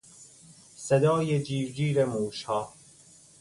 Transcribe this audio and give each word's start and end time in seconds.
صدای 0.75 1.43
جیر 1.43 1.71
جیر 1.71 2.05
موشها 2.05 2.73